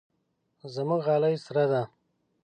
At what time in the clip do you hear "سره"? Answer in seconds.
1.45-1.63